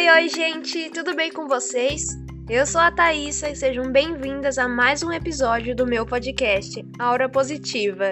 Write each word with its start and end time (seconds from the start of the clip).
Oi, 0.00 0.28
gente, 0.28 0.90
tudo 0.90 1.12
bem 1.12 1.32
com 1.32 1.48
vocês? 1.48 2.06
Eu 2.48 2.64
sou 2.64 2.80
a 2.80 2.90
Thaisa 2.90 3.50
e 3.50 3.56
sejam 3.56 3.90
bem-vindas 3.90 4.56
a 4.56 4.68
mais 4.68 5.02
um 5.02 5.12
episódio 5.12 5.74
do 5.74 5.84
meu 5.84 6.06
podcast, 6.06 6.80
Aura 7.00 7.28
Positiva. 7.28 8.10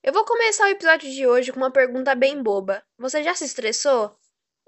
Eu 0.00 0.12
vou 0.12 0.24
começar 0.24 0.66
o 0.66 0.70
episódio 0.70 1.10
de 1.10 1.26
hoje 1.26 1.50
com 1.50 1.58
uma 1.58 1.72
pergunta 1.72 2.14
bem 2.14 2.40
boba. 2.40 2.84
Você 2.96 3.24
já 3.24 3.34
se 3.34 3.44
estressou? 3.44 4.16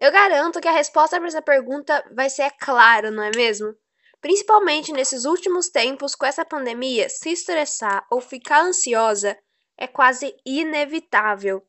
Eu 0.00 0.10
garanto 0.10 0.60
que 0.60 0.68
a 0.68 0.72
resposta 0.72 1.18
para 1.18 1.28
essa 1.28 1.40
pergunta 1.40 2.04
vai 2.12 2.28
ser 2.28 2.50
claro, 2.58 3.12
não 3.12 3.22
é 3.22 3.30
mesmo? 3.34 3.76
Principalmente 4.24 4.90
nesses 4.90 5.26
últimos 5.26 5.68
tempos 5.68 6.14
com 6.14 6.24
essa 6.24 6.46
pandemia, 6.46 7.10
se 7.10 7.28
estressar 7.28 8.06
ou 8.10 8.22
ficar 8.22 8.62
ansiosa 8.62 9.38
é 9.76 9.86
quase 9.86 10.34
inevitável. 10.46 11.62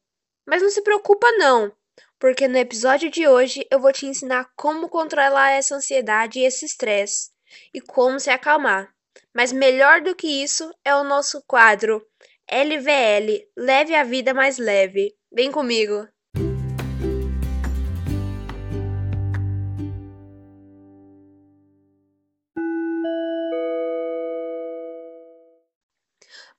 Mas 0.47 0.61
não 0.61 0.69
se 0.69 0.81
preocupa 0.81 1.29
não, 1.33 1.69
porque 2.17 2.47
no 2.47 2.57
episódio 2.57 3.11
de 3.11 3.27
hoje 3.27 3.67
eu 3.69 3.77
vou 3.77 3.91
te 3.91 4.05
ensinar 4.05 4.49
como 4.55 4.87
controlar 4.87 5.51
essa 5.51 5.75
ansiedade 5.75 6.39
e 6.39 6.45
esse 6.45 6.63
estresse 6.63 7.29
e 7.73 7.81
como 7.81 8.21
se 8.21 8.29
acalmar. 8.29 8.89
Mas 9.33 9.51
melhor 9.51 9.99
do 9.99 10.15
que 10.15 10.41
isso 10.41 10.73
é 10.85 10.95
o 10.95 11.03
nosso 11.03 11.43
quadro 11.45 12.07
LVL, 12.49 13.49
leve 13.57 13.93
a 13.93 14.05
vida 14.05 14.33
mais 14.33 14.57
leve. 14.57 15.13
Vem 15.29 15.51
comigo. 15.51 16.07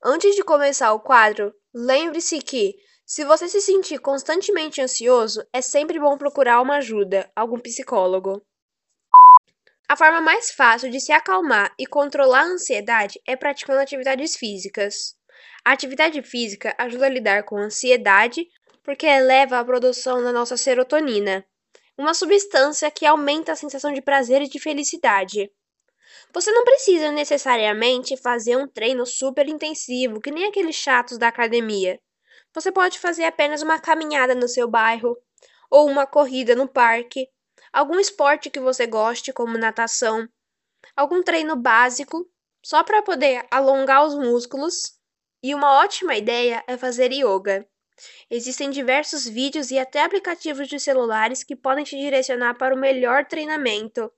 Antes 0.08 0.36
de 0.36 0.44
começar 0.44 0.92
o 0.92 1.00
quadro, 1.00 1.52
lembre-se 1.74 2.38
que, 2.38 2.76
se 3.04 3.24
você 3.24 3.48
se 3.48 3.60
sentir 3.60 3.98
constantemente 3.98 4.80
ansioso, 4.80 5.44
é 5.52 5.60
sempre 5.60 5.98
bom 5.98 6.16
procurar 6.16 6.62
uma 6.62 6.76
ajuda, 6.76 7.28
algum 7.34 7.58
psicólogo. 7.58 8.40
A 9.88 9.96
forma 9.96 10.20
mais 10.20 10.52
fácil 10.52 10.92
de 10.92 11.00
se 11.00 11.10
acalmar 11.10 11.74
e 11.76 11.88
controlar 11.88 12.42
a 12.42 12.52
ansiedade 12.52 13.20
é 13.26 13.34
praticando 13.34 13.80
atividades 13.80 14.36
físicas. 14.36 15.16
A 15.64 15.72
atividade 15.72 16.22
física 16.22 16.72
ajuda 16.78 17.06
a 17.06 17.10
lidar 17.10 17.42
com 17.42 17.56
a 17.56 17.64
ansiedade 17.64 18.46
porque 18.84 19.06
eleva 19.06 19.58
a 19.58 19.64
produção 19.64 20.22
da 20.22 20.32
nossa 20.32 20.56
serotonina, 20.56 21.44
uma 21.98 22.14
substância 22.14 22.92
que 22.92 23.04
aumenta 23.04 23.50
a 23.50 23.56
sensação 23.56 23.92
de 23.92 24.00
prazer 24.00 24.40
e 24.40 24.48
de 24.48 24.60
felicidade. 24.60 25.50
Você 26.32 26.52
não 26.52 26.64
precisa 26.64 27.10
necessariamente 27.10 28.16
fazer 28.16 28.56
um 28.56 28.68
treino 28.68 29.06
super 29.06 29.48
intensivo, 29.48 30.20
que 30.20 30.30
nem 30.30 30.44
aqueles 30.44 30.76
chatos 30.76 31.18
da 31.18 31.28
academia. 31.28 31.98
Você 32.54 32.70
pode 32.70 32.98
fazer 32.98 33.24
apenas 33.24 33.62
uma 33.62 33.80
caminhada 33.80 34.34
no 34.34 34.48
seu 34.48 34.68
bairro, 34.68 35.16
ou 35.70 35.88
uma 35.88 36.06
corrida 36.06 36.54
no 36.54 36.68
parque, 36.68 37.28
algum 37.72 37.98
esporte 37.98 38.50
que 38.50 38.60
você 38.60 38.86
goste, 38.86 39.32
como 39.32 39.58
natação, 39.58 40.28
algum 40.96 41.22
treino 41.22 41.56
básico, 41.56 42.26
só 42.64 42.82
para 42.82 43.02
poder 43.02 43.46
alongar 43.50 44.04
os 44.06 44.14
músculos. 44.14 44.98
E 45.42 45.54
uma 45.54 45.78
ótima 45.78 46.16
ideia 46.16 46.64
é 46.66 46.76
fazer 46.76 47.12
yoga. 47.12 47.66
Existem 48.30 48.70
diversos 48.70 49.26
vídeos 49.26 49.70
e 49.70 49.78
até 49.78 50.02
aplicativos 50.02 50.68
de 50.68 50.78
celulares 50.78 51.44
que 51.44 51.56
podem 51.56 51.84
te 51.84 51.96
direcionar 51.96 52.54
para 52.54 52.74
o 52.74 52.78
melhor 52.78 53.26
treinamento. 53.26 54.12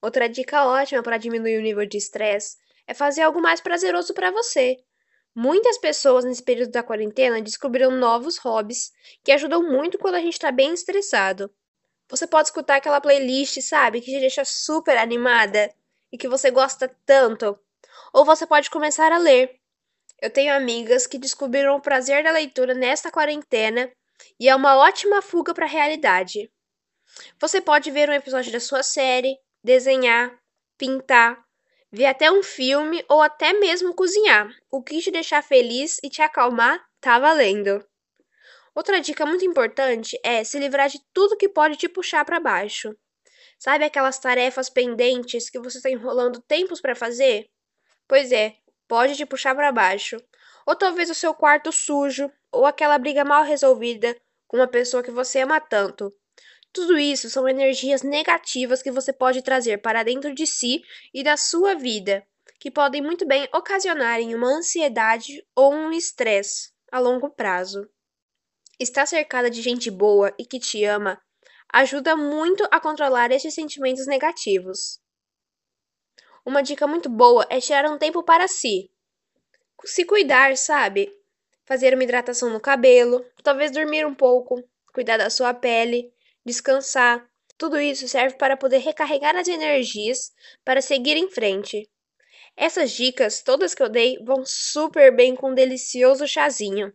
Outra 0.00 0.28
dica 0.28 0.64
ótima 0.64 1.02
para 1.02 1.18
diminuir 1.18 1.58
o 1.58 1.62
nível 1.62 1.84
de 1.86 1.96
estresse 1.96 2.56
é 2.86 2.94
fazer 2.94 3.22
algo 3.22 3.40
mais 3.40 3.60
prazeroso 3.60 4.14
para 4.14 4.30
você. 4.30 4.78
Muitas 5.34 5.78
pessoas 5.78 6.24
nesse 6.24 6.42
período 6.42 6.70
da 6.70 6.82
quarentena 6.82 7.40
descobriram 7.40 7.90
novos 7.90 8.38
hobbies 8.38 8.92
que 9.22 9.32
ajudam 9.32 9.62
muito 9.62 9.98
quando 9.98 10.14
a 10.14 10.20
gente 10.20 10.34
está 10.34 10.50
bem 10.50 10.72
estressado. 10.72 11.50
Você 12.08 12.26
pode 12.26 12.48
escutar 12.48 12.76
aquela 12.76 13.00
playlist, 13.00 13.60
sabe, 13.60 14.00
que 14.00 14.10
te 14.10 14.20
deixa 14.20 14.44
super 14.44 14.96
animada 14.96 15.72
e 16.10 16.16
que 16.16 16.28
você 16.28 16.50
gosta 16.50 16.90
tanto. 17.04 17.58
Ou 18.12 18.24
você 18.24 18.46
pode 18.46 18.70
começar 18.70 19.12
a 19.12 19.18
ler. 19.18 19.60
Eu 20.20 20.30
tenho 20.30 20.52
amigas 20.52 21.06
que 21.06 21.18
descobriram 21.18 21.76
o 21.76 21.80
prazer 21.80 22.24
da 22.24 22.30
leitura 22.30 22.74
nesta 22.74 23.10
quarentena 23.10 23.92
e 24.40 24.48
é 24.48 24.56
uma 24.56 24.76
ótima 24.76 25.22
fuga 25.22 25.54
para 25.54 25.66
a 25.66 25.68
realidade. 25.68 26.50
Você 27.40 27.60
pode 27.60 27.90
ver 27.90 28.08
um 28.08 28.14
episódio 28.14 28.50
da 28.50 28.60
sua 28.60 28.82
série, 28.82 29.38
desenhar, 29.62 30.38
pintar, 30.76 31.44
ver 31.90 32.06
até 32.06 32.30
um 32.30 32.42
filme 32.42 33.04
ou 33.08 33.22
até 33.22 33.52
mesmo 33.52 33.94
cozinhar. 33.94 34.48
O 34.70 34.82
que 34.82 35.00
te 35.00 35.10
deixar 35.10 35.42
feliz 35.42 35.98
e 36.02 36.08
te 36.08 36.22
acalmar 36.22 36.84
tá 37.00 37.18
valendo. 37.18 37.84
Outra 38.74 39.00
dica 39.00 39.26
muito 39.26 39.44
importante 39.44 40.18
é 40.22 40.44
se 40.44 40.58
livrar 40.58 40.88
de 40.88 41.00
tudo 41.12 41.36
que 41.36 41.48
pode 41.48 41.76
te 41.76 41.88
puxar 41.88 42.24
para 42.24 42.38
baixo. 42.38 42.96
Sabe 43.58 43.84
aquelas 43.84 44.18
tarefas 44.20 44.70
pendentes 44.70 45.50
que 45.50 45.58
você 45.58 45.78
está 45.78 45.90
enrolando 45.90 46.40
tempos 46.42 46.80
para 46.80 46.94
fazer? 46.94 47.50
Pois 48.06 48.30
é, 48.30 48.56
pode 48.86 49.16
te 49.16 49.26
puxar 49.26 49.54
para 49.54 49.72
baixo. 49.72 50.16
Ou 50.64 50.76
talvez 50.76 51.10
o 51.10 51.14
seu 51.14 51.34
quarto 51.34 51.72
sujo, 51.72 52.30
ou 52.52 52.66
aquela 52.66 52.98
briga 52.98 53.24
mal 53.24 53.42
resolvida 53.42 54.16
com 54.46 54.58
uma 54.58 54.68
pessoa 54.68 55.02
que 55.02 55.10
você 55.10 55.40
ama 55.40 55.60
tanto. 55.60 56.12
Tudo 56.78 56.96
isso 56.96 57.28
são 57.28 57.48
energias 57.48 58.02
negativas 58.02 58.80
que 58.80 58.92
você 58.92 59.12
pode 59.12 59.42
trazer 59.42 59.78
para 59.78 60.04
dentro 60.04 60.32
de 60.32 60.46
si 60.46 60.80
e 61.12 61.24
da 61.24 61.36
sua 61.36 61.74
vida, 61.74 62.24
que 62.60 62.70
podem 62.70 63.02
muito 63.02 63.26
bem 63.26 63.48
ocasionar 63.52 64.20
em 64.20 64.32
uma 64.32 64.46
ansiedade 64.46 65.44
ou 65.56 65.74
um 65.74 65.90
estresse 65.90 66.70
a 66.92 67.00
longo 67.00 67.30
prazo. 67.30 67.90
Estar 68.78 69.06
cercada 69.06 69.50
de 69.50 69.60
gente 69.60 69.90
boa 69.90 70.32
e 70.38 70.46
que 70.46 70.60
te 70.60 70.84
ama 70.84 71.20
ajuda 71.72 72.16
muito 72.16 72.62
a 72.70 72.78
controlar 72.78 73.32
esses 73.32 73.52
sentimentos 73.52 74.06
negativos. 74.06 75.00
Uma 76.46 76.62
dica 76.62 76.86
muito 76.86 77.08
boa 77.08 77.44
é 77.50 77.60
tirar 77.60 77.90
um 77.90 77.98
tempo 77.98 78.22
para 78.22 78.46
si. 78.46 78.88
Se 79.84 80.04
cuidar, 80.04 80.56
sabe? 80.56 81.12
Fazer 81.66 81.92
uma 81.92 82.04
hidratação 82.04 82.50
no 82.50 82.60
cabelo, 82.60 83.26
talvez 83.42 83.72
dormir 83.72 84.06
um 84.06 84.14
pouco, 84.14 84.62
cuidar 84.92 85.16
da 85.16 85.28
sua 85.28 85.52
pele 85.52 86.16
descansar. 86.44 87.28
Tudo 87.56 87.80
isso 87.80 88.06
serve 88.08 88.36
para 88.36 88.56
poder 88.56 88.78
recarregar 88.78 89.36
as 89.36 89.48
energias 89.48 90.32
para 90.64 90.80
seguir 90.80 91.16
em 91.16 91.30
frente. 91.30 91.88
Essas 92.56 92.90
dicas, 92.92 93.42
todas 93.42 93.74
que 93.74 93.82
eu 93.82 93.88
dei, 93.88 94.18
vão 94.24 94.44
super 94.44 95.14
bem 95.14 95.34
com 95.34 95.50
um 95.50 95.54
delicioso 95.54 96.26
chazinho. 96.26 96.92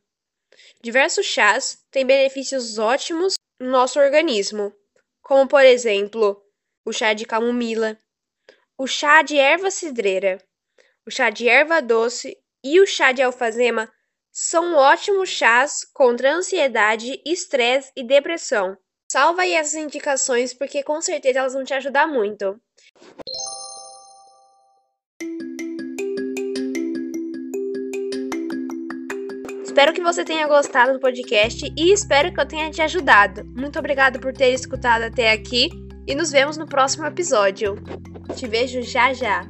Diversos 0.82 1.26
chás 1.26 1.84
têm 1.90 2.06
benefícios 2.06 2.78
ótimos 2.78 3.36
no 3.60 3.70
nosso 3.70 4.00
organismo, 4.00 4.74
como 5.22 5.48
por 5.48 5.64
exemplo, 5.64 6.42
o 6.86 6.92
chá 6.92 7.14
de 7.14 7.26
camomila, 7.26 7.98
o 8.78 8.86
chá 8.86 9.22
de 9.22 9.38
erva 9.38 9.72
cidreira, 9.72 10.38
o 11.06 11.12
chá 11.12 11.30
de 11.30 11.48
erva 11.48 11.82
doce 11.82 12.38
e 12.64 12.80
o 12.80 12.86
chá 12.86 13.12
de 13.12 13.22
alfazema 13.22 13.92
são 14.32 14.76
ótimos 14.76 15.30
chás 15.30 15.86
contra 15.94 16.34
ansiedade, 16.34 17.22
estresse 17.26 17.92
e 17.96 18.04
depressão. 18.04 18.78
Salva 19.14 19.44
aí 19.44 19.54
essas 19.54 19.76
indicações 19.76 20.56
porque 20.56 20.82
com 20.82 21.00
certeza 21.00 21.38
elas 21.38 21.54
vão 21.54 21.64
te 21.64 21.72
ajudar 21.72 22.08
muito. 22.08 22.60
Espero 29.64 29.94
que 29.94 30.02
você 30.02 30.26
tenha 30.26 30.48
gostado 30.48 30.94
do 30.94 31.00
podcast 31.00 31.72
e 31.78 31.94
espero 31.94 32.34
que 32.34 32.42
eu 32.42 32.48
tenha 32.48 32.72
te 32.72 32.82
ajudado. 32.82 33.46
Muito 33.56 33.78
obrigado 33.78 34.20
por 34.20 34.34
ter 34.34 34.52
escutado 34.52 35.04
até 35.04 35.32
aqui 35.32 35.70
e 36.08 36.16
nos 36.16 36.32
vemos 36.32 36.58
no 36.58 36.66
próximo 36.66 37.06
episódio. 37.06 37.76
Te 38.36 38.48
vejo 38.48 38.82
já 38.82 39.14
já. 39.14 39.46